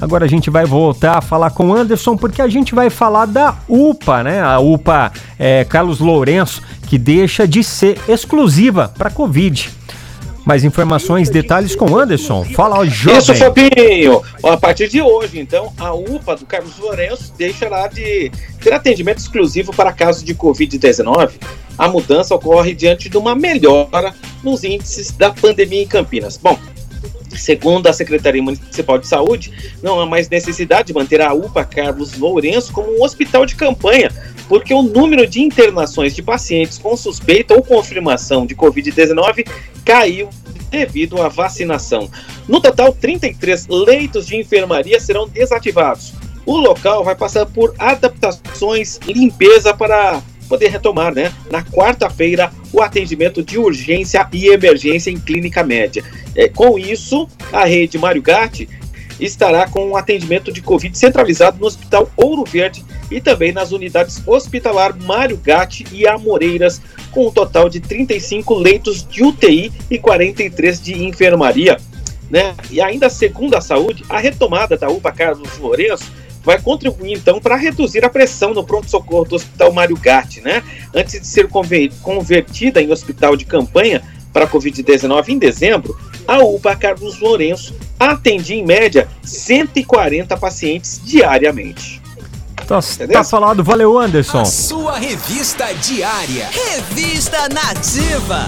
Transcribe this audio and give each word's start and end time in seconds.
Agora 0.00 0.24
a 0.24 0.28
gente 0.28 0.50
vai 0.50 0.64
voltar 0.64 1.18
a 1.18 1.20
falar 1.20 1.50
com 1.50 1.68
o 1.68 1.74
Anderson 1.74 2.16
porque 2.16 2.42
a 2.42 2.48
gente 2.48 2.74
vai 2.74 2.90
falar 2.90 3.26
da 3.26 3.56
UPA, 3.68 4.22
né? 4.22 4.42
A 4.42 4.58
UPA 4.58 5.12
é, 5.38 5.64
Carlos 5.64 6.00
Lourenço, 6.00 6.62
que 6.86 6.98
deixa 6.98 7.46
de 7.46 7.62
ser 7.64 7.98
exclusiva 8.08 8.92
para 8.96 9.10
Covid. 9.10 9.70
Mais 10.46 10.62
informações, 10.62 11.28
detalhes 11.28 11.74
com 11.74 11.98
Anderson. 11.98 12.44
Fala, 12.44 12.86
jovem. 12.86 13.18
Isso, 13.18 13.34
Fabinho. 13.34 14.22
A 14.44 14.56
partir 14.56 14.88
de 14.88 15.02
hoje, 15.02 15.40
então, 15.40 15.72
a 15.76 15.92
UPA 15.92 16.36
do 16.36 16.46
Carlos 16.46 16.78
Lourenço 16.78 17.32
deixará 17.36 17.88
de 17.88 18.30
ter 18.62 18.72
atendimento 18.72 19.18
exclusivo 19.18 19.74
para 19.74 19.92
casos 19.92 20.22
de 20.22 20.36
Covid-19. 20.36 21.32
A 21.76 21.88
mudança 21.88 22.32
ocorre 22.32 22.76
diante 22.76 23.08
de 23.08 23.16
uma 23.18 23.34
melhora 23.34 24.14
nos 24.44 24.62
índices 24.62 25.10
da 25.10 25.30
pandemia 25.30 25.82
em 25.82 25.86
Campinas. 25.86 26.36
Bom, 26.36 26.56
Segundo 27.36 27.86
a 27.86 27.92
Secretaria 27.92 28.42
Municipal 28.42 28.98
de 28.98 29.06
Saúde, 29.06 29.52
não 29.82 30.00
há 30.00 30.06
mais 30.06 30.28
necessidade 30.28 30.88
de 30.88 30.94
manter 30.94 31.20
a 31.20 31.32
UPA 31.32 31.64
Carlos 31.64 32.16
Lourenço 32.18 32.72
como 32.72 32.96
um 32.96 33.02
hospital 33.02 33.46
de 33.46 33.54
campanha, 33.54 34.10
porque 34.48 34.72
o 34.72 34.82
número 34.82 35.26
de 35.26 35.40
internações 35.40 36.14
de 36.14 36.22
pacientes 36.22 36.78
com 36.78 36.96
suspeita 36.96 37.54
ou 37.54 37.62
confirmação 37.62 38.46
de 38.46 38.54
Covid-19 38.54 39.46
caiu 39.84 40.28
devido 40.70 41.22
à 41.22 41.28
vacinação. 41.28 42.10
No 42.48 42.60
total, 42.60 42.92
33 42.92 43.66
leitos 43.68 44.26
de 44.26 44.36
enfermaria 44.36 44.98
serão 45.00 45.28
desativados. 45.28 46.12
O 46.44 46.56
local 46.56 47.02
vai 47.02 47.16
passar 47.16 47.46
por 47.46 47.74
adaptações, 47.78 49.00
limpeza 49.06 49.74
para 49.74 50.22
poder 50.46 50.68
retomar, 50.68 51.14
né, 51.14 51.32
na 51.50 51.62
quarta-feira, 51.62 52.50
o 52.72 52.80
atendimento 52.80 53.42
de 53.42 53.58
urgência 53.58 54.28
e 54.32 54.48
emergência 54.48 55.10
em 55.10 55.18
clínica 55.18 55.62
média. 55.62 56.04
É, 56.34 56.48
com 56.48 56.78
isso, 56.78 57.28
a 57.52 57.64
rede 57.64 57.98
Mário 57.98 58.22
Gatti 58.22 58.68
estará 59.18 59.66
com 59.68 59.88
um 59.88 59.96
atendimento 59.96 60.52
de 60.52 60.60
Covid 60.60 60.96
centralizado 60.96 61.58
no 61.58 61.66
Hospital 61.66 62.10
Ouro 62.16 62.44
Verde 62.44 62.84
e 63.10 63.20
também 63.20 63.52
nas 63.52 63.72
unidades 63.72 64.22
hospitalar 64.26 64.96
Mário 64.96 65.36
Gatti 65.36 65.86
e 65.92 66.06
Amoreiras, 66.06 66.80
com 67.10 67.28
um 67.28 67.30
total 67.30 67.68
de 67.68 67.80
35 67.80 68.54
leitos 68.54 69.06
de 69.06 69.24
UTI 69.24 69.72
e 69.90 69.98
43 69.98 70.80
de 70.80 71.04
enfermaria. 71.04 71.78
Né? 72.30 72.54
E 72.70 72.80
ainda 72.80 73.08
segundo 73.08 73.54
a 73.54 73.60
saúde, 73.60 74.04
a 74.08 74.18
retomada 74.18 74.76
da 74.76 74.88
UPA 74.88 75.12
Carlos 75.12 75.56
Lourenço 75.58 76.12
vai 76.46 76.60
contribuir 76.60 77.12
então 77.12 77.40
para 77.40 77.56
reduzir 77.56 78.04
a 78.04 78.08
pressão 78.08 78.54
no 78.54 78.62
pronto-socorro 78.62 79.24
do 79.24 79.34
Hospital 79.34 79.72
Mário 79.72 79.96
Gatti, 79.96 80.40
né? 80.40 80.62
Antes 80.94 81.20
de 81.20 81.26
ser 81.26 81.48
convertida 81.48 82.80
em 82.80 82.92
hospital 82.92 83.36
de 83.36 83.44
campanha 83.44 84.00
para 84.32 84.44
a 84.44 84.48
Covid-19 84.48 85.30
em 85.30 85.38
dezembro, 85.38 85.98
a 86.26 86.38
UPA 86.38 86.76
Carlos 86.76 87.18
Lourenço 87.18 87.74
atendia 87.98 88.54
em 88.54 88.64
média 88.64 89.08
140 89.24 90.36
pacientes 90.36 91.00
diariamente. 91.04 92.00
Tá, 92.66 92.80
tá, 93.12 93.24
falado, 93.24 93.62
valeu 93.62 93.98
Anderson. 93.98 94.40
A 94.40 94.44
sua 94.44 94.98
revista 94.98 95.66
diária. 95.74 96.48
Revista 96.50 97.48
Nativa. 97.48 98.44